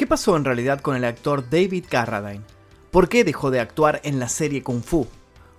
[0.00, 2.40] ¿Qué pasó en realidad con el actor David Carradine?
[2.90, 5.06] ¿Por qué dejó de actuar en la serie Kung Fu?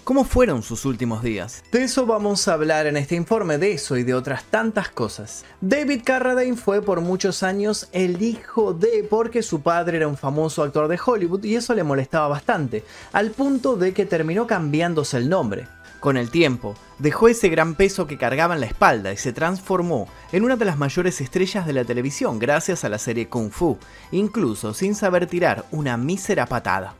[0.03, 1.63] ¿Cómo fueron sus últimos días?
[1.71, 5.45] De eso vamos a hablar en este informe, de eso y de otras tantas cosas.
[5.61, 10.63] David Carradine fue por muchos años el hijo de, porque su padre era un famoso
[10.63, 12.83] actor de Hollywood y eso le molestaba bastante,
[13.13, 15.67] al punto de que terminó cambiándose el nombre.
[16.01, 20.07] Con el tiempo, dejó ese gran peso que cargaba en la espalda y se transformó
[20.31, 23.77] en una de las mayores estrellas de la televisión gracias a la serie Kung Fu,
[24.11, 26.95] incluso sin saber tirar una mísera patada.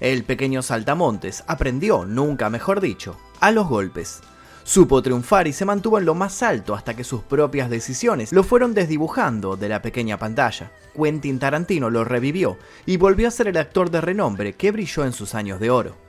[0.00, 4.22] El pequeño saltamontes aprendió, nunca mejor dicho, a los golpes.
[4.64, 8.44] Supo triunfar y se mantuvo en lo más alto hasta que sus propias decisiones lo
[8.44, 10.72] fueron desdibujando de la pequeña pantalla.
[10.96, 15.12] Quentin Tarantino lo revivió y volvió a ser el actor de renombre que brilló en
[15.12, 16.07] sus años de oro.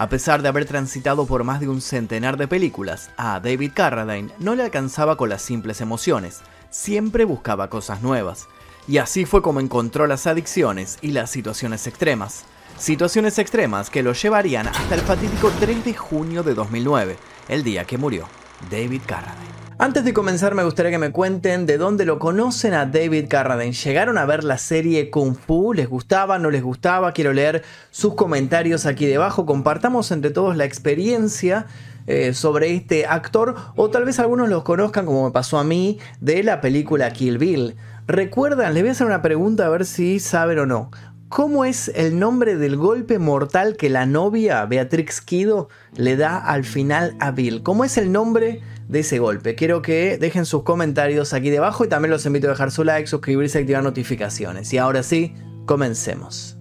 [0.00, 4.32] A pesar de haber transitado por más de un centenar de películas, a David Carradine
[4.38, 8.48] no le alcanzaba con las simples emociones, siempre buscaba cosas nuevas.
[8.88, 12.46] Y así fue como encontró las adicciones y las situaciones extremas.
[12.78, 17.84] Situaciones extremas que lo llevarían hasta el fatídico 3 de junio de 2009, el día
[17.84, 18.26] que murió
[18.70, 19.59] David Carradine.
[19.82, 23.72] Antes de comenzar me gustaría que me cuenten de dónde lo conocen a David Carradine.
[23.72, 25.72] ¿Llegaron a ver la serie Kung Fu?
[25.72, 26.38] ¿Les gustaba?
[26.38, 27.12] ¿No les gustaba?
[27.12, 29.46] Quiero leer sus comentarios aquí debajo.
[29.46, 31.64] Compartamos entre todos la experiencia
[32.06, 35.98] eh, sobre este actor o tal vez algunos los conozcan como me pasó a mí
[36.20, 37.76] de la película Kill Bill.
[38.06, 38.74] ¿Recuerdan?
[38.74, 40.90] Les voy a hacer una pregunta a ver si saben o no.
[41.30, 46.64] ¿Cómo es el nombre del golpe mortal que la novia, Beatrix Kido, le da al
[46.64, 47.62] final a Bill?
[47.62, 49.54] ¿Cómo es el nombre de ese golpe?
[49.54, 53.06] Quiero que dejen sus comentarios aquí debajo y también los invito a dejar su like,
[53.06, 54.72] suscribirse y activar notificaciones.
[54.72, 55.32] Y ahora sí,
[55.66, 56.58] comencemos.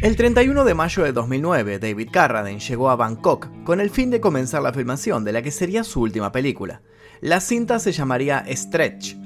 [0.00, 4.20] El 31 de mayo de 2009, David Carradine llegó a Bangkok con el fin de
[4.20, 6.82] comenzar la filmación de la que sería su última película.
[7.20, 9.16] La cinta se llamaría Stretch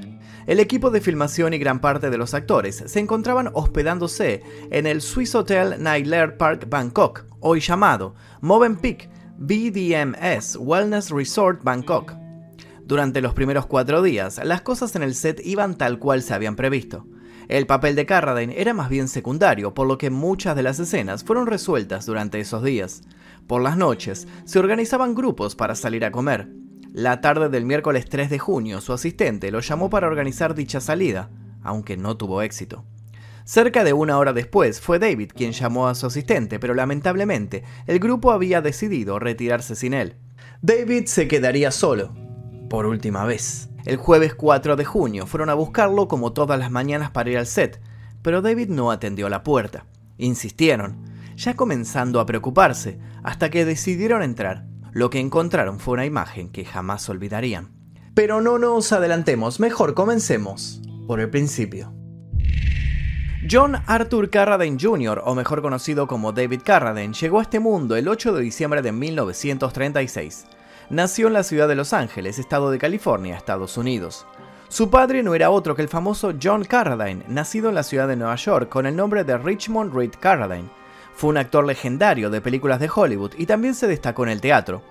[0.48, 5.02] el equipo de filmación y gran parte de los actores se encontraban hospedándose en el
[5.02, 12.14] Swiss Hotel Nightler Park Bangkok, hoy llamado Movenpick BDMS Wellness Resort Bangkok.
[12.82, 16.56] Durante los primeros cuatro días, las cosas en el set iban tal cual se habían
[16.56, 17.06] previsto.
[17.48, 21.24] El papel de Carradine era más bien secundario, por lo que muchas de las escenas
[21.24, 23.02] fueron resueltas durante esos días.
[23.46, 26.48] Por las noches, se organizaban grupos para salir a comer.
[26.92, 31.30] La tarde del miércoles 3 de junio, su asistente lo llamó para organizar dicha salida,
[31.62, 32.84] aunque no tuvo éxito.
[33.44, 37.98] Cerca de una hora después fue David quien llamó a su asistente, pero lamentablemente el
[37.98, 40.16] grupo había decidido retirarse sin él.
[40.62, 42.14] David se quedaría solo,
[42.70, 43.68] por última vez.
[43.84, 47.46] El jueves 4 de junio fueron a buscarlo como todas las mañanas para ir al
[47.46, 47.80] set,
[48.22, 49.84] pero David no atendió la puerta.
[50.16, 51.04] Insistieron,
[51.36, 54.66] ya comenzando a preocuparse, hasta que decidieron entrar.
[54.92, 57.70] Lo que encontraron fue una imagen que jamás olvidarían.
[58.14, 61.92] Pero no nos adelantemos, mejor comencemos por el principio.
[63.48, 68.08] John Arthur Carradine Jr., o mejor conocido como David Carradine, llegó a este mundo el
[68.08, 70.46] 8 de diciembre de 1936.
[70.90, 74.26] Nació en la ciudad de Los Ángeles, estado de California, Estados Unidos.
[74.68, 78.16] Su padre no era otro que el famoso John Carradine, nacido en la ciudad de
[78.16, 80.68] Nueva York con el nombre de Richmond Reed Carradine,
[81.18, 84.84] fue un actor legendario de películas de Hollywood y también se destacó en el teatro.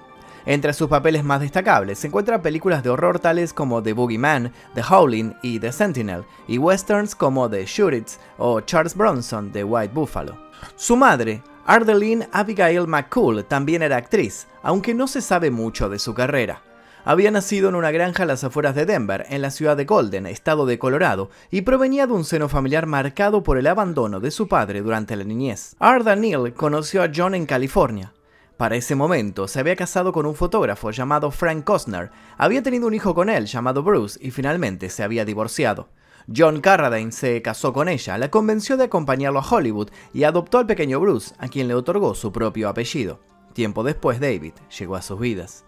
[0.45, 4.81] Entre sus papeles más destacables se encuentran películas de horror tales como The Boogeyman, The
[4.81, 10.37] Howling y The Sentinel, y westerns como The Shoots o Charles Bronson de White Buffalo.
[10.75, 16.13] Su madre, Ardeline Abigail McCool, también era actriz, aunque no se sabe mucho de su
[16.13, 16.61] carrera.
[17.09, 20.25] Había nacido en una granja a las afueras de Denver, en la ciudad de Golden,
[20.25, 24.49] estado de Colorado, y provenía de un seno familiar marcado por el abandono de su
[24.49, 25.77] padre durante la niñez.
[25.79, 28.11] Arda Neal conoció a John en California.
[28.57, 32.93] Para ese momento se había casado con un fotógrafo llamado Frank Costner, había tenido un
[32.93, 35.87] hijo con él llamado Bruce y finalmente se había divorciado.
[36.35, 40.67] John Carradine se casó con ella, la convenció de acompañarlo a Hollywood y adoptó al
[40.67, 43.21] pequeño Bruce, a quien le otorgó su propio apellido.
[43.53, 45.63] Tiempo después David llegó a sus vidas.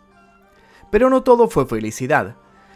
[0.91, 2.35] Pero no todo fue felicidad.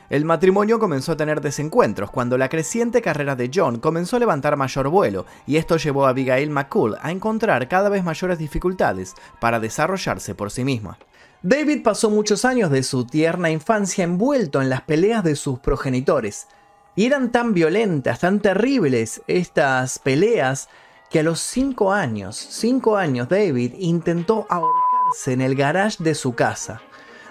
[0.09, 4.57] El matrimonio comenzó a tener desencuentros cuando la creciente carrera de John comenzó a levantar
[4.57, 9.59] mayor vuelo, y esto llevó a Abigail McCool a encontrar cada vez mayores dificultades para
[9.59, 10.99] desarrollarse por sí misma.
[11.41, 16.47] David pasó muchos años de su tierna infancia envuelto en las peleas de sus progenitores,
[16.95, 20.69] y eran tan violentas, tan terribles estas peleas,
[21.09, 26.33] que a los 5 años, 5 años David intentó ahorcarse en el garage de su
[26.33, 26.81] casa.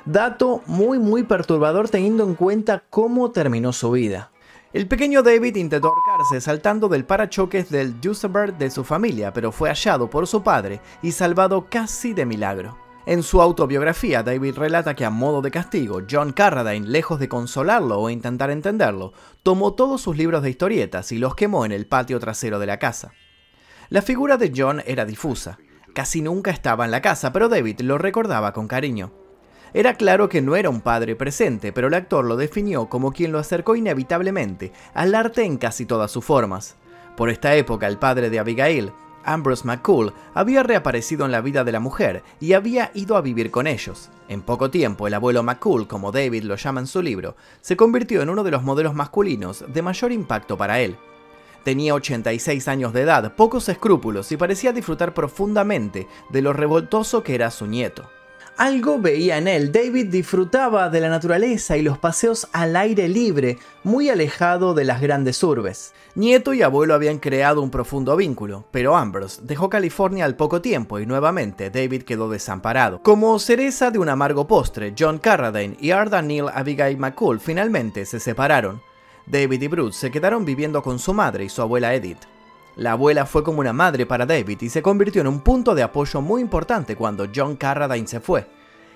[0.05, 4.33] Dato muy muy perturbador teniendo en cuenta cómo terminó su vida.
[4.73, 9.69] El pequeño David intentó ahorcarse saltando del parachoques del Duesenberg de su familia, pero fue
[9.69, 12.79] hallado por su padre y salvado casi de milagro.
[13.07, 18.01] En su autobiografía, David relata que a modo de castigo, John Carradine, lejos de consolarlo
[18.01, 19.13] o intentar entenderlo,
[19.43, 22.79] tomó todos sus libros de historietas y los quemó en el patio trasero de la
[22.79, 23.13] casa.
[23.89, 25.59] La figura de John era difusa.
[25.95, 29.22] Casi nunca estaba en la casa, pero David lo recordaba con cariño.
[29.75, 33.33] Era claro que no era un padre presente, pero el actor lo definió como quien
[33.33, 36.77] lo acercó inevitablemente al arte en casi todas sus formas.
[37.17, 38.93] Por esta época, el padre de Abigail
[39.25, 43.51] Ambrose McCool había reaparecido en la vida de la mujer y había ido a vivir
[43.51, 44.11] con ellos.
[44.29, 48.23] En poco tiempo, el abuelo McCool, como David lo llama en su libro, se convirtió
[48.23, 50.97] en uno de los modelos masculinos de mayor impacto para él.
[51.65, 57.37] Tenía 86 años de edad, pocos escrúpulos y parecía disfrutar profundamente de lo revoltoso que
[57.37, 58.09] era su nieto.
[58.59, 59.73] Algo veía en él.
[59.73, 65.01] David disfrutaba de la naturaleza y los paseos al aire libre, muy alejado de las
[65.01, 65.95] grandes urbes.
[66.15, 71.01] Nieto y abuelo habían creado un profundo vínculo, pero Ambrose dejó California al poco tiempo
[71.01, 73.03] y nuevamente David quedó desamparado.
[73.03, 78.21] Como cereza de un amargo postre, John Carradine y Arda Neil Abigail McCool finalmente se
[78.21, 78.83] separaron.
[79.27, 82.32] David y Bruce se quedaron viviendo con su madre y su abuela Edith.
[82.77, 85.83] La abuela fue como una madre para David y se convirtió en un punto de
[85.83, 88.47] apoyo muy importante cuando John Carradine se fue.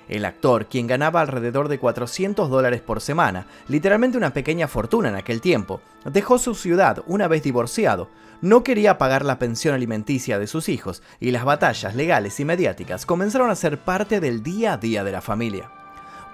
[0.08, 5.16] El actor, quien ganaba alrededor de 400 dólares por semana, literalmente una pequeña fortuna en
[5.16, 8.08] aquel tiempo, dejó su ciudad una vez divorciado.
[8.40, 13.04] No quería pagar la pensión alimenticia de sus hijos y las batallas legales y mediáticas
[13.04, 15.70] comenzaron a ser parte del día a día de la familia.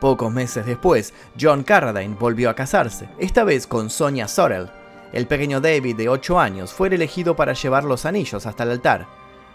[0.01, 4.71] Pocos meses después, John Carradine volvió a casarse, esta vez con Sonia Sorrell,
[5.13, 9.07] el pequeño David, de 8 años, fue elegido para llevar los anillos hasta el altar.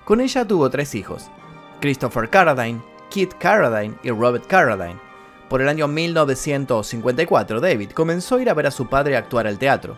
[0.05, 1.29] Con ella tuvo tres hijos,
[1.81, 4.99] Christopher Carradine, Kit Carradine y Robert Carradine.
[5.49, 9.57] Por el año 1954, David comenzó a ir a ver a su padre actuar al
[9.57, 9.97] teatro.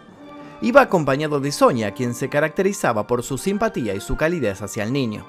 [0.61, 4.93] Iba acompañado de Sonia, quien se caracterizaba por su simpatía y su calidez hacia el
[4.93, 5.25] niño.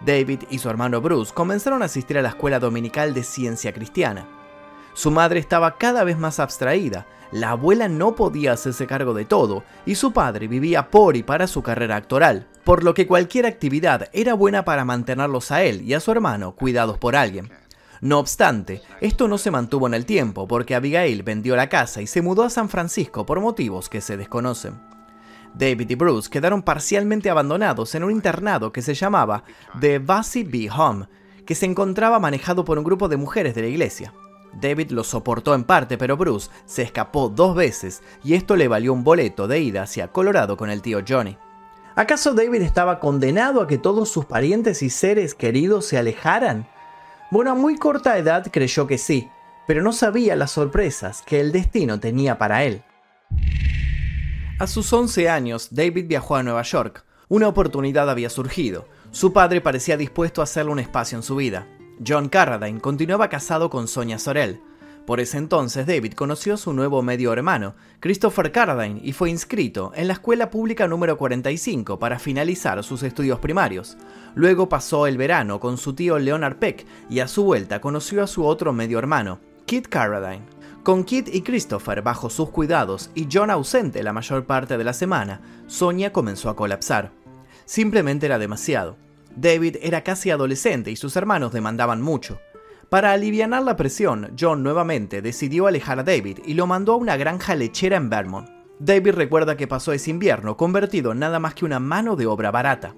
[0.00, 4.26] David y su hermano Bruce comenzaron a asistir a la escuela dominical de ciencia cristiana.
[4.98, 9.62] Su madre estaba cada vez más abstraída la abuela no podía hacerse cargo de todo
[9.86, 14.08] y su padre vivía por y para su carrera actoral, por lo que cualquier actividad
[14.12, 17.48] era buena para mantenerlos a él y a su hermano cuidados por alguien.
[18.00, 22.08] No obstante, esto no se mantuvo en el tiempo porque Abigail vendió la casa y
[22.08, 24.80] se mudó a San Francisco por motivos que se desconocen.
[25.54, 29.44] David y Bruce quedaron parcialmente abandonados en un internado que se llamaba
[29.78, 31.06] The Bassy Bee Home,
[31.46, 34.12] que se encontraba manejado por un grupo de mujeres de la iglesia.
[34.52, 38.92] David lo soportó en parte, pero Bruce se escapó dos veces y esto le valió
[38.92, 41.36] un boleto de ida hacia Colorado con el tío Johnny.
[41.96, 46.68] ¿Acaso David estaba condenado a que todos sus parientes y seres queridos se alejaran?
[47.30, 49.28] Bueno, a muy corta edad creyó que sí,
[49.66, 52.82] pero no sabía las sorpresas que el destino tenía para él.
[54.58, 57.04] A sus 11 años, David viajó a Nueva York.
[57.28, 58.88] Una oportunidad había surgido.
[59.10, 61.66] Su padre parecía dispuesto a hacerle un espacio en su vida.
[62.06, 64.60] John Carradine continuaba casado con Sonia Sorel.
[65.06, 69.90] Por ese entonces David conoció a su nuevo medio hermano, Christopher Carradine, y fue inscrito
[69.94, 73.96] en la escuela pública número 45 para finalizar sus estudios primarios.
[74.34, 78.26] Luego pasó el verano con su tío Leonard Peck y a su vuelta conoció a
[78.26, 80.44] su otro medio hermano, Kit Carradine.
[80.82, 84.92] Con Kit y Christopher bajo sus cuidados y John ausente la mayor parte de la
[84.92, 87.12] semana, Sonia comenzó a colapsar.
[87.64, 89.07] Simplemente era demasiado.
[89.40, 92.40] David era casi adolescente y sus hermanos demandaban mucho.
[92.88, 97.16] Para aliviar la presión, John nuevamente decidió alejar a David y lo mandó a una
[97.16, 98.48] granja lechera en Vermont.
[98.80, 102.50] David recuerda que pasó ese invierno convertido en nada más que una mano de obra
[102.50, 102.96] barata.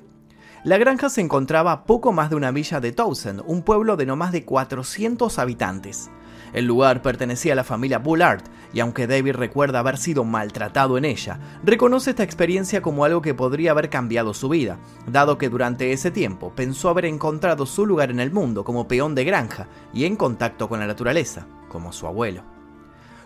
[0.64, 4.06] La granja se encontraba a poco más de una milla de Towson, un pueblo de
[4.06, 6.11] no más de 400 habitantes.
[6.52, 8.42] El lugar pertenecía a la familia Bullard,
[8.73, 13.35] y aunque David recuerda haber sido maltratado en ella, reconoce esta experiencia como algo que
[13.35, 18.11] podría haber cambiado su vida, dado que durante ese tiempo pensó haber encontrado su lugar
[18.11, 22.07] en el mundo como peón de granja y en contacto con la naturaleza, como su
[22.07, 22.42] abuelo.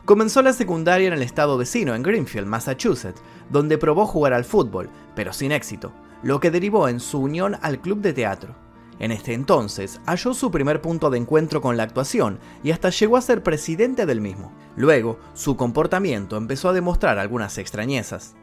[0.05, 4.91] Comenzó la secundaria en el estado vecino, en Greenfield, Massachusetts, donde probó jugar al fútbol,
[5.15, 8.64] pero sin éxito, lo que derivó en su unión al club de teatro.
[8.99, 13.17] En este entonces halló su primer punto de encuentro con la actuación y hasta llegó
[13.17, 14.53] a ser presidente del mismo.
[14.77, 18.35] Luego, su comportamiento empezó a demostrar algunas extrañezas.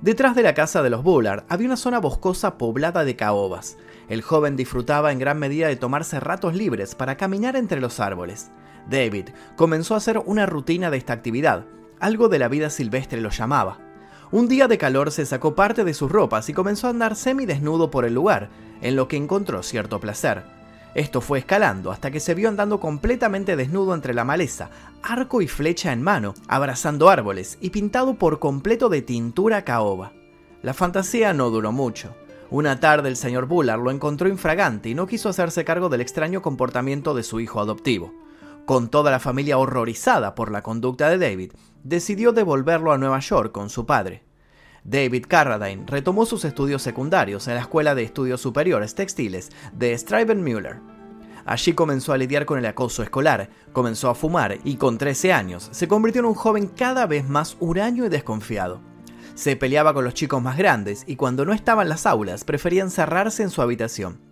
[0.00, 3.76] Detrás de la casa de los Bullard había una zona boscosa poblada de caobas.
[4.08, 8.50] El joven disfrutaba en gran medida de tomarse ratos libres para caminar entre los árboles.
[8.88, 11.66] David comenzó a hacer una rutina de esta actividad,
[12.00, 13.89] algo de la vida silvestre lo llamaba.
[14.32, 17.90] Un día de calor se sacó parte de sus ropas y comenzó a andar semidesnudo
[17.90, 18.48] por el lugar,
[18.80, 20.44] en lo que encontró cierto placer.
[20.94, 24.70] Esto fue escalando hasta que se vio andando completamente desnudo entre la maleza,
[25.02, 30.12] arco y flecha en mano, abrazando árboles y pintado por completo de tintura caoba.
[30.62, 32.14] La fantasía no duró mucho.
[32.50, 36.40] Una tarde el señor Bullard lo encontró infragante y no quiso hacerse cargo del extraño
[36.40, 38.12] comportamiento de su hijo adoptivo.
[38.70, 43.50] Con toda la familia horrorizada por la conducta de David, decidió devolverlo a Nueva York
[43.50, 44.22] con su padre.
[44.84, 50.78] David Carradine retomó sus estudios secundarios en la Escuela de Estudios Superiores Textiles de Müller.
[51.44, 55.68] Allí comenzó a lidiar con el acoso escolar, comenzó a fumar y con 13 años
[55.72, 58.80] se convirtió en un joven cada vez más huraño y desconfiado.
[59.34, 63.42] Se peleaba con los chicos más grandes y cuando no estaban las aulas prefería encerrarse
[63.42, 64.29] en su habitación.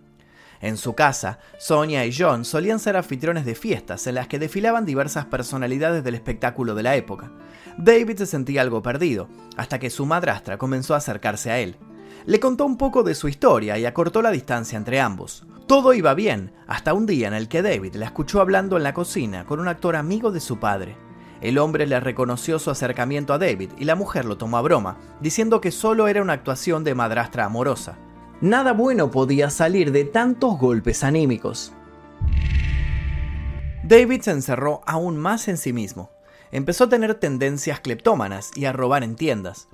[0.61, 4.85] En su casa, Sonia y John solían ser anfitriones de fiestas en las que desfilaban
[4.85, 7.31] diversas personalidades del espectáculo de la época.
[7.77, 11.77] David se sentía algo perdido, hasta que su madrastra comenzó a acercarse a él.
[12.25, 15.45] Le contó un poco de su historia y acortó la distancia entre ambos.
[15.65, 18.93] Todo iba bien, hasta un día en el que David la escuchó hablando en la
[18.93, 20.97] cocina con un actor amigo de su padre.
[21.41, 24.97] El hombre le reconoció su acercamiento a David y la mujer lo tomó a broma,
[25.21, 27.97] diciendo que solo era una actuación de madrastra amorosa.
[28.41, 31.73] Nada bueno podía salir de tantos golpes anímicos.
[33.83, 36.09] David se encerró aún más en sí mismo.
[36.51, 39.67] Empezó a tener tendencias cleptómanas y a robar en tiendas.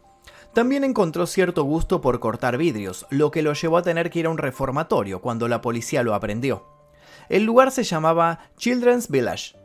[0.53, 4.25] También encontró cierto gusto por cortar vidrios, lo que lo llevó a tener que ir
[4.25, 6.65] a un reformatorio cuando la policía lo aprendió.
[7.29, 9.57] El lugar se llamaba Children's Village.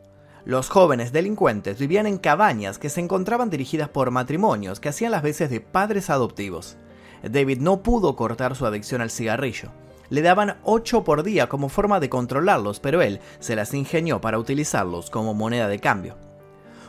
[0.45, 5.23] Los jóvenes delincuentes vivían en cabañas que se encontraban dirigidas por matrimonios que hacían las
[5.23, 6.77] veces de padres adoptivos.
[7.23, 9.69] David no pudo cortar su adicción al cigarrillo.
[10.09, 14.39] Le daban 8 por día como forma de controlarlos, pero él se las ingenió para
[14.39, 16.17] utilizarlos como moneda de cambio.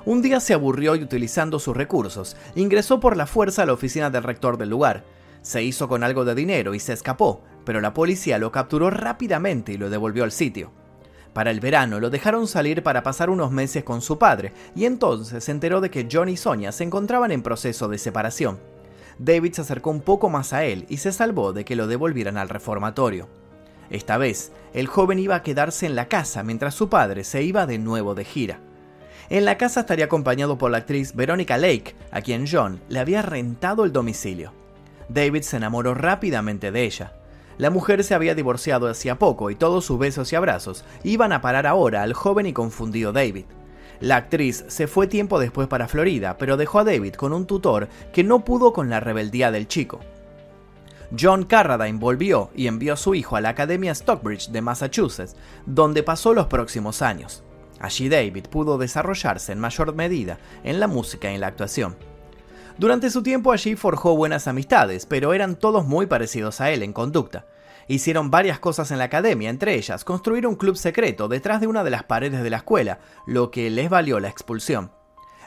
[0.05, 4.11] Un día se aburrió y utilizando sus recursos, ingresó por la fuerza a la oficina
[4.11, 5.05] del rector del lugar.
[5.43, 9.73] Se hizo con algo de dinero y se escapó, pero la policía lo capturó rápidamente
[9.73, 10.73] y lo devolvió al sitio.
[11.33, 15.45] Para el verano lo dejaron salir para pasar unos meses con su padre, y entonces
[15.45, 18.59] se enteró de que John y Sonia se encontraban en proceso de separación.
[19.25, 22.37] David se acercó un poco más a él y se salvó de que lo devolvieran
[22.37, 23.29] al reformatorio.
[23.89, 27.65] Esta vez, el joven iba a quedarse en la casa mientras su padre se iba
[27.67, 28.59] de nuevo de gira.
[29.31, 33.23] En la casa estaría acompañado por la actriz Veronica Lake, a quien John le había
[33.23, 34.53] rentado el domicilio.
[35.09, 37.13] David se enamoró rápidamente de ella.
[37.59, 41.41] La mujer se había divorciado hacía poco y todos sus besos y abrazos iban a
[41.41, 43.45] parar ahora al joven y confundido David.
[44.03, 47.89] La actriz se fue tiempo después para Florida, pero dejó a David con un tutor
[48.13, 50.01] que no pudo con la rebeldía del chico.
[51.17, 56.03] John Carradine volvió y envió a su hijo a la Academia Stockbridge de Massachusetts, donde
[56.03, 57.45] pasó los próximos años.
[57.79, 61.95] Allí David pudo desarrollarse en mayor medida en la música y en la actuación.
[62.79, 66.93] Durante su tiempo allí forjó buenas amistades, pero eran todos muy parecidos a él en
[66.93, 67.47] conducta.
[67.89, 71.85] Hicieron varias cosas en la academia, entre ellas construir un club secreto detrás de una
[71.85, 74.93] de las paredes de la escuela, lo que les valió la expulsión.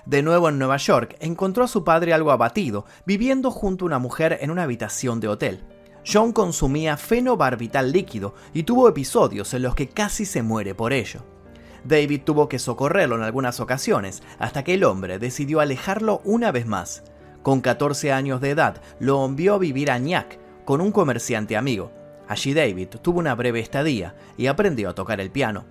[0.05, 3.99] De nuevo en Nueva York, encontró a su padre algo abatido, viviendo junto a una
[3.99, 5.63] mujer en una habitación de hotel.
[6.05, 11.21] John consumía fenobarbital líquido y tuvo episodios en los que casi se muere por ello.
[11.83, 16.67] David tuvo que socorrerlo en algunas ocasiones, hasta que el hombre decidió alejarlo una vez
[16.67, 17.03] más.
[17.41, 21.91] Con 14 años de edad, lo envió a vivir a Ñac con un comerciante amigo.
[22.27, 25.65] Allí David tuvo una breve estadía y aprendió a tocar el piano.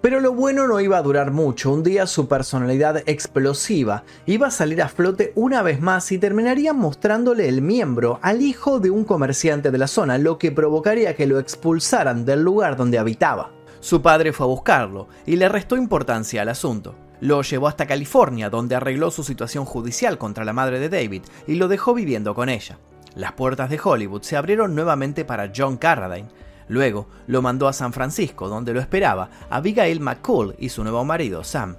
[0.00, 4.50] Pero lo bueno no iba a durar mucho, un día su personalidad explosiva iba a
[4.50, 9.04] salir a flote una vez más y terminaría mostrándole el miembro al hijo de un
[9.04, 13.50] comerciante de la zona, lo que provocaría que lo expulsaran del lugar donde habitaba.
[13.80, 16.94] Su padre fue a buscarlo y le restó importancia al asunto.
[17.20, 21.54] Lo llevó hasta California, donde arregló su situación judicial contra la madre de David y
[21.54, 22.78] lo dejó viviendo con ella.
[23.16, 26.28] Las puertas de Hollywood se abrieron nuevamente para John Carradine.
[26.68, 31.42] Luego lo mandó a San Francisco, donde lo esperaba Abigail McCool y su nuevo marido,
[31.42, 31.76] Sam.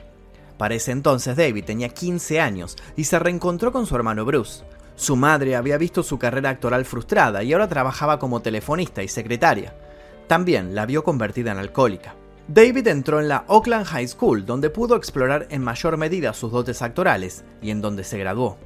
[0.57, 4.63] Para ese entonces David tenía 15 años y se reencontró con su hermano Bruce.
[4.95, 9.75] Su madre había visto su carrera actoral frustrada y ahora trabajaba como telefonista y secretaria.
[10.25, 12.15] También la vio convertida en alcohólica.
[12.47, 16.81] David entró en la Oakland High School, donde pudo explorar en mayor medida sus dotes
[16.81, 18.57] actorales y en donde se graduó.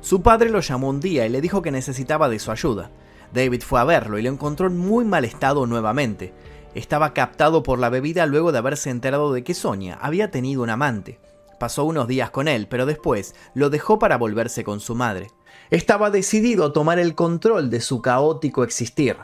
[0.00, 2.90] Su padre lo llamó un día y le dijo que necesitaba de su ayuda.
[3.32, 6.32] David fue a verlo y lo encontró en muy mal estado nuevamente.
[6.74, 10.70] Estaba captado por la bebida luego de haberse enterado de que Sonia había tenido un
[10.70, 11.20] amante.
[11.58, 15.28] Pasó unos días con él, pero después lo dejó para volverse con su madre.
[15.68, 19.16] Estaba decidido a tomar el control de su caótico existir.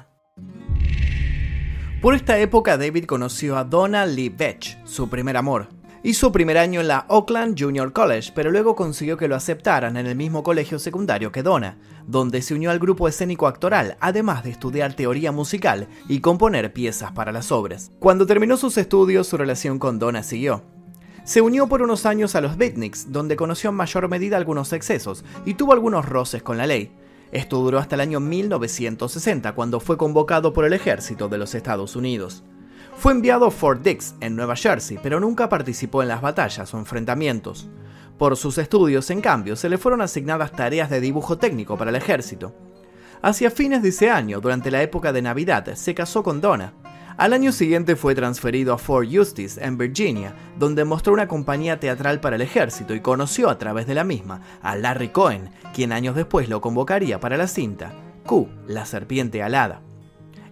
[2.02, 5.68] Por esta época David conoció a Donna Lee Vetch, su primer amor.
[6.06, 10.06] Hizo primer año en la Oakland Junior College, pero luego consiguió que lo aceptaran en
[10.06, 14.50] el mismo colegio secundario que Donna, donde se unió al grupo escénico actoral, además de
[14.50, 17.90] estudiar teoría musical y componer piezas para las obras.
[17.98, 20.62] Cuando terminó sus estudios, su relación con Donna siguió.
[21.24, 25.24] Se unió por unos años a los Beatniks, donde conoció en mayor medida algunos excesos
[25.44, 26.92] y tuvo algunos roces con la ley.
[27.32, 31.96] Esto duró hasta el año 1960, cuando fue convocado por el ejército de los Estados
[31.96, 32.44] Unidos.
[32.98, 36.78] Fue enviado a Fort Dix, en Nueva Jersey, pero nunca participó en las batallas o
[36.78, 37.68] enfrentamientos.
[38.18, 41.96] Por sus estudios, en cambio, se le fueron asignadas tareas de dibujo técnico para el
[41.96, 42.54] ejército.
[43.20, 46.72] Hacia fines de ese año, durante la época de Navidad, se casó con Donna.
[47.18, 52.20] Al año siguiente fue transferido a Fort Eustis, en Virginia, donde mostró una compañía teatral
[52.20, 56.16] para el ejército y conoció a través de la misma a Larry Cohen, quien años
[56.16, 57.92] después lo convocaría para la cinta
[58.24, 59.82] Q, la serpiente alada.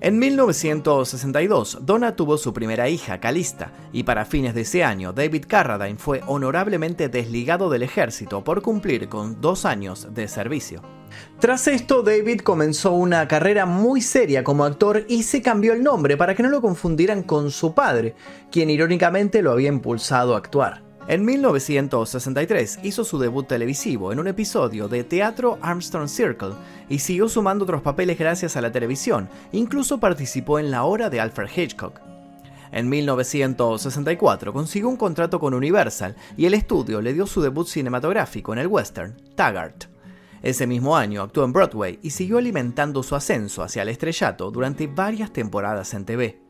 [0.05, 5.47] En 1962, Donna tuvo su primera hija, Calista, y para fines de ese año, David
[5.49, 10.83] Carradine fue honorablemente desligado del ejército por cumplir con dos años de servicio.
[11.41, 16.19] Tras esto, David comenzó una carrera muy seria como actor y se cambió el nombre
[16.19, 18.15] para que no lo confundieran con su padre,
[18.53, 20.83] quien irónicamente lo había impulsado a actuar.
[21.07, 26.55] En 1963 hizo su debut televisivo en un episodio de Teatro Armstrong Circle
[26.89, 31.21] y siguió sumando otros papeles gracias a la televisión, incluso participó en La Hora de
[31.21, 32.01] Alfred Hitchcock.
[32.73, 38.55] En 1964 consiguió un contrato con Universal y el estudio le dio su debut cinematográfico
[38.55, 39.85] en el western Taggart.
[40.41, 44.87] Ese mismo año actuó en Broadway y siguió alimentando su ascenso hacia el estrellato durante
[44.87, 46.44] varias temporadas en TV.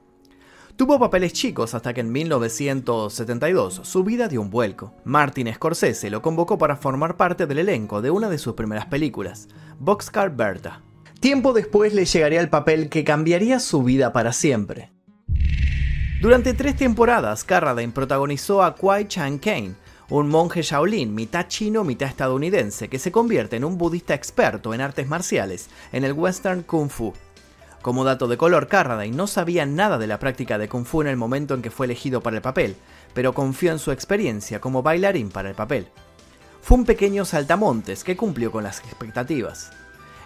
[0.77, 4.93] Tuvo papeles chicos hasta que en 1972 su vida dio un vuelco.
[5.05, 9.47] Martin Scorsese lo convocó para formar parte del elenco de una de sus primeras películas,
[9.79, 10.83] Boxcar Bertha.
[11.21, 14.91] Tiempo después le llegaría el papel que cambiaría su vida para siempre.
[16.21, 19.75] Durante tres temporadas, Carradine protagonizó a Kwai Chang Kane,
[20.11, 24.81] un monje Shaolin mitad chino, mitad estadounidense, que se convierte en un budista experto en
[24.81, 27.13] artes marciales en el western kung fu.
[27.85, 31.07] Como dato de color, Carradine no sabía nada de la práctica de Kung Fu en
[31.07, 32.77] el momento en que fue elegido para el papel,
[33.13, 35.89] pero confió en su experiencia como bailarín para el papel.
[36.63, 39.71] Fue un pequeño saltamontes que cumplió con las expectativas.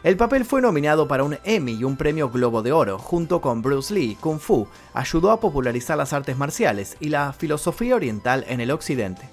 [0.04, 2.96] El papel fue nominado para un Emmy y un premio Globo de Oro.
[2.96, 7.96] Junto con Bruce Lee, Kung Fu ayudó a popularizar las artes marciales y la filosofía
[7.96, 9.28] oriental en el occidente.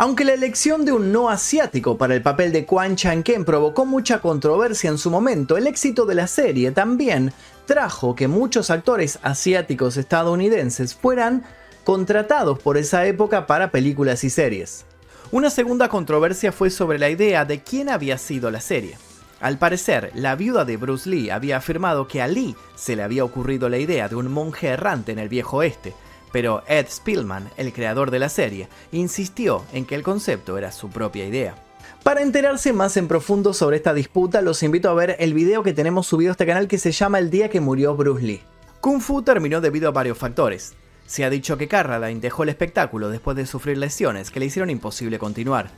[0.00, 4.20] Aunque la elección de un no asiático para el papel de Quan Chan-ken provocó mucha
[4.20, 7.32] controversia en su momento, el éxito de la serie también
[7.66, 11.42] trajo que muchos actores asiáticos estadounidenses fueran
[11.82, 14.84] contratados por esa época para películas y series.
[15.32, 18.96] Una segunda controversia fue sobre la idea de quién había sido la serie.
[19.40, 23.24] Al parecer, la viuda de Bruce Lee había afirmado que a Lee se le había
[23.24, 25.92] ocurrido la idea de un monje errante en el viejo oeste,
[26.32, 30.90] pero Ed Spielman, el creador de la serie, insistió en que el concepto era su
[30.90, 31.54] propia idea.
[32.02, 35.72] Para enterarse más en profundo sobre esta disputa, los invito a ver el video que
[35.72, 38.42] tenemos subido a este canal que se llama El día que murió Bruce Lee.
[38.80, 40.74] Kung Fu terminó debido a varios factores.
[41.06, 44.70] Se ha dicho que Carradine dejó el espectáculo después de sufrir lesiones que le hicieron
[44.70, 45.70] imposible continuar,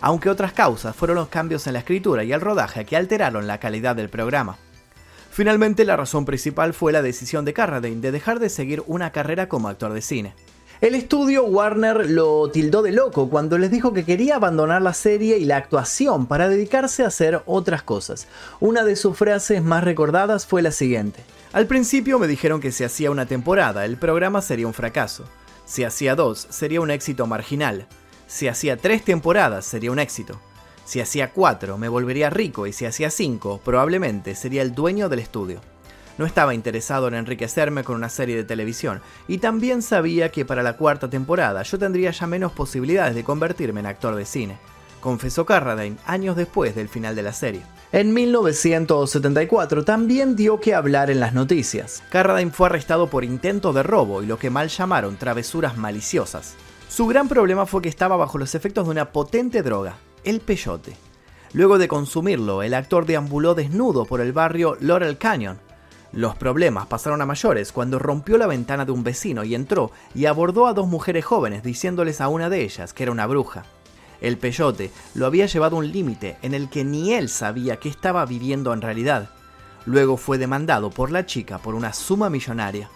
[0.00, 3.58] aunque otras causas fueron los cambios en la escritura y el rodaje que alteraron la
[3.58, 4.58] calidad del programa.
[5.34, 9.48] Finalmente, la razón principal fue la decisión de Carradine de dejar de seguir una carrera
[9.48, 10.32] como actor de cine.
[10.80, 15.38] El estudio Warner lo tildó de loco cuando les dijo que quería abandonar la serie
[15.38, 18.28] y la actuación para dedicarse a hacer otras cosas.
[18.60, 21.24] Una de sus frases más recordadas fue la siguiente.
[21.52, 25.24] Al principio me dijeron que si hacía una temporada el programa sería un fracaso.
[25.64, 27.88] Si hacía dos sería un éxito marginal.
[28.28, 30.40] Si hacía tres temporadas sería un éxito.
[30.84, 35.20] Si hacía cuatro, me volvería rico y si hacía cinco, probablemente sería el dueño del
[35.20, 35.60] estudio.
[36.18, 40.62] No estaba interesado en enriquecerme con una serie de televisión y también sabía que para
[40.62, 44.58] la cuarta temporada yo tendría ya menos posibilidades de convertirme en actor de cine,
[45.00, 47.62] confesó Carradine años después del final de la serie.
[47.90, 52.02] En 1974 también dio que hablar en las noticias.
[52.10, 56.54] Carradine fue arrestado por intento de robo y lo que mal llamaron travesuras maliciosas.
[56.88, 60.96] Su gran problema fue que estaba bajo los efectos de una potente droga, el peyote.
[61.52, 65.58] Luego de consumirlo, el actor deambuló desnudo por el barrio Laurel Canyon.
[66.12, 70.26] Los problemas pasaron a mayores cuando rompió la ventana de un vecino y entró y
[70.26, 73.64] abordó a dos mujeres jóvenes diciéndoles a una de ellas que era una bruja.
[74.20, 77.88] El peyote lo había llevado a un límite en el que ni él sabía qué
[77.88, 79.30] estaba viviendo en realidad.
[79.86, 82.88] Luego fue demandado por la chica por una suma millonaria.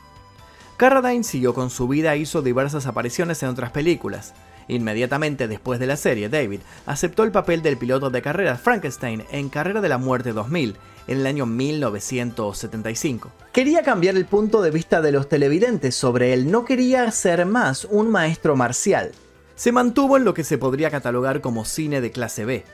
[0.76, 4.32] Carradine siguió con su vida e hizo diversas apariciones en otras películas.
[4.68, 9.48] Inmediatamente después de la serie, David aceptó el papel del piloto de carreras Frankenstein en
[9.48, 10.76] Carrera de la Muerte 2000,
[11.09, 13.33] en el año 1975.
[13.52, 17.87] Quería cambiar el punto de vista de los televidentes sobre él, no quería ser más
[17.87, 19.12] un maestro marcial.
[19.57, 22.64] Se mantuvo en lo que se podría catalogar como cine de clase B,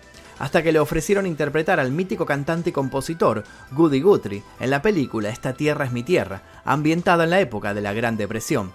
[0.40, 5.28] hasta que le ofrecieron interpretar al mítico cantante y compositor Goody Guthrie en la película
[5.28, 8.72] Esta tierra es mi tierra, ambientada en la época de la Gran Depresión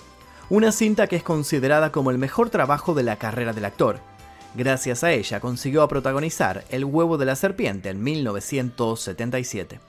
[0.49, 3.99] una cinta que es considerada como el mejor trabajo de la carrera del actor.
[4.55, 9.79] Gracias a ella consiguió protagonizar El huevo de la serpiente en 1977.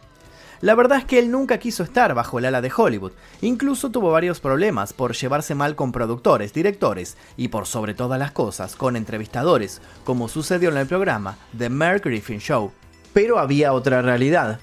[0.60, 4.10] La verdad es que él nunca quiso estar bajo el ala de Hollywood, incluso tuvo
[4.10, 8.96] varios problemas por llevarse mal con productores, directores y por sobre todas las cosas con
[8.96, 12.72] entrevistadores, como sucedió en el programa The Merv Griffin Show.
[13.14, 14.60] Pero había otra realidad,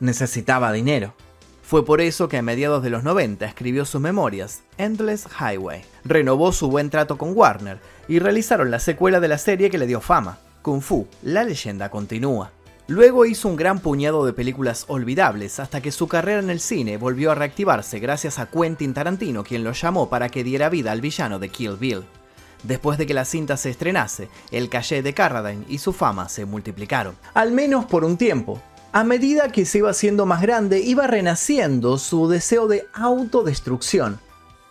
[0.00, 1.14] necesitaba dinero.
[1.64, 5.82] Fue por eso que a mediados de los 90 escribió sus memorias, Endless Highway.
[6.04, 9.86] Renovó su buen trato con Warner y realizaron la secuela de la serie que le
[9.86, 12.50] dio fama, Kung Fu, la leyenda continúa.
[12.86, 16.98] Luego hizo un gran puñado de películas olvidables hasta que su carrera en el cine
[16.98, 21.00] volvió a reactivarse gracias a Quentin Tarantino quien lo llamó para que diera vida al
[21.00, 22.04] villano de Kill Bill.
[22.62, 26.44] Después de que la cinta se estrenase, el caché de Carradine y su fama se
[26.44, 27.16] multiplicaron.
[27.32, 28.60] Al menos por un tiempo.
[28.96, 34.20] A medida que se iba haciendo más grande, iba renaciendo su deseo de autodestrucción.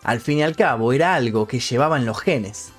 [0.02, 2.72] Al fin y al cabo, era algo que llevaba en los genes.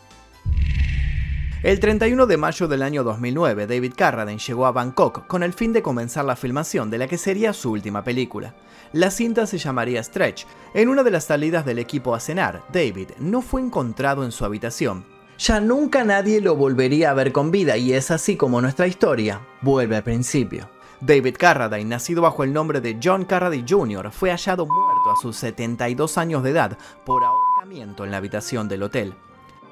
[1.62, 5.72] El 31 de mayo del año 2009, David Carradine llegó a Bangkok con el fin
[5.72, 8.56] de comenzar la filmación de la que sería su última película.
[8.92, 10.48] La cinta se llamaría Stretch.
[10.74, 14.46] En una de las salidas del equipo a cenar, David no fue encontrado en su
[14.46, 15.06] habitación.
[15.38, 19.42] Ya nunca nadie lo volvería a ver con vida y es así como nuestra historia
[19.62, 20.74] vuelve al principio.
[21.02, 25.36] David Carradine, nacido bajo el nombre de John Carradine Jr., fue hallado muerto a sus
[25.38, 29.16] 72 años de edad por ahorcamiento en la habitación del hotel.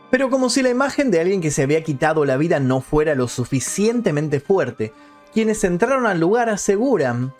[0.09, 3.15] Pero como si la imagen de alguien que se había quitado la vida no fuera
[3.15, 4.93] lo suficientemente fuerte,
[5.33, 7.33] quienes entraron al lugar aseguran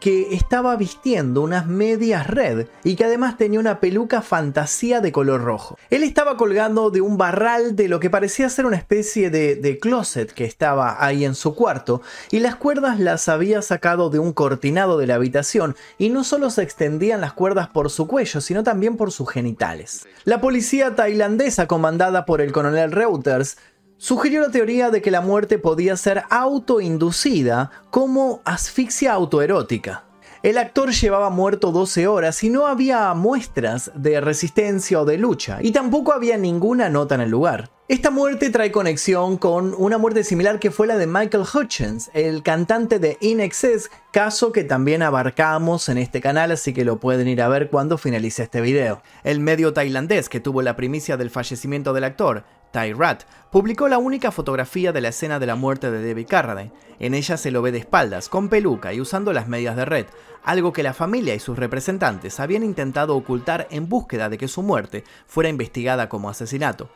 [0.00, 5.42] que estaba vistiendo unas medias red y que además tenía una peluca fantasía de color
[5.42, 5.78] rojo.
[5.90, 9.78] Él estaba colgando de un barral de lo que parecía ser una especie de, de,
[9.78, 14.32] closet que estaba ahí en su cuarto y las cuerdas las había sacado de un
[14.32, 18.62] cortinado de la habitación y no solo se extendían las cuerdas por su cuello sino
[18.62, 20.06] también por sus genitales.
[20.24, 23.56] La policía tailandesa comandada por el coronel Reuters
[23.96, 30.04] sugirió la teoría de que la muerte podía ser autoinducida como asfixia autoerótica.
[30.44, 35.58] El actor llevaba muerto 12 horas y no había muestras de resistencia o de lucha,
[35.62, 37.70] y tampoco había ninguna nota en el lugar.
[37.88, 42.42] Esta muerte trae conexión con una muerte similar que fue la de Michael Hutchins, el
[42.42, 47.26] cantante de In Excess, caso que también abarcamos en este canal, así que lo pueden
[47.26, 49.02] ir a ver cuando finalice este video.
[49.22, 53.98] El medio tailandés que tuvo la primicia del fallecimiento del actor, Ty Rat, publicó la
[53.98, 56.72] única fotografía de la escena de la muerte de David Carradine.
[56.98, 60.06] En ella se lo ve de espaldas, con peluca y usando las medias de red,
[60.42, 64.64] algo que la familia y sus representantes habían intentado ocultar en búsqueda de que su
[64.64, 66.90] muerte fuera investigada como asesinato.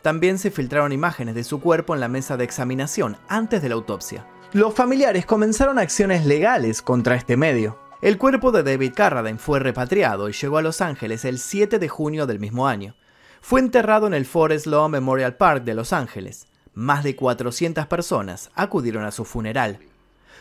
[0.00, 3.74] También se filtraron imágenes de su cuerpo en la mesa de examinación antes de la
[3.74, 4.26] autopsia.
[4.54, 7.78] Los familiares comenzaron acciones legales contra este medio.
[8.00, 11.88] El cuerpo de David Carradine fue repatriado y llegó a Los Ángeles el 7 de
[11.88, 12.94] junio del mismo año.
[13.40, 16.46] Fue enterrado en el Forest Lawn Memorial Park de Los Ángeles.
[16.74, 19.78] Más de 400 personas acudieron a su funeral.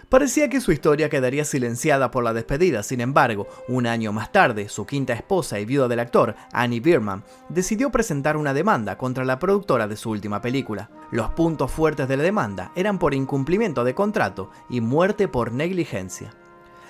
[0.09, 4.69] Parecía que su historia quedaría silenciada por la despedida, sin embargo, un año más tarde,
[4.69, 9.37] su quinta esposa y viuda del actor, Annie Bierman, decidió presentar una demanda contra la
[9.37, 10.89] productora de su última película.
[11.11, 16.31] Los puntos fuertes de la demanda eran por incumplimiento de contrato y muerte por negligencia.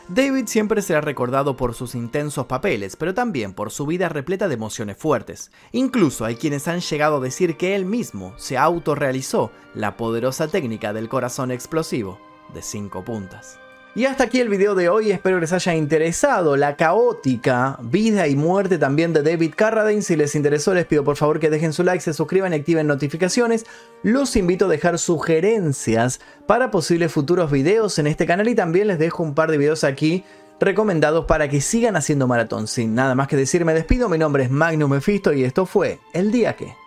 [0.09, 4.53] David siempre será recordado por sus intensos papeles, pero también por su vida repleta de
[4.53, 5.51] emociones fuertes.
[5.73, 10.93] Incluso hay quienes han llegado a decir que él mismo se autorrealizó la poderosa técnica
[10.93, 12.19] del corazón explosivo
[12.53, 13.59] de 5 puntas.
[13.97, 18.27] Y hasta aquí el video de hoy, espero que les haya interesado la caótica vida
[18.27, 20.03] y muerte también de David Carradine.
[20.03, 22.85] Si les interesó les pido por favor que dejen su like, se suscriban y activen
[22.85, 23.65] notificaciones.
[24.03, 28.99] Los invito a dejar sugerencias para posibles futuros videos en este canal y también les
[28.99, 30.23] dejo un par de videos aquí
[30.59, 32.67] recomendados para que sigan haciendo maratón.
[32.67, 35.97] Sin nada más que decir me despido, mi nombre es Magnus Mephisto y esto fue
[36.13, 36.86] El Día Que...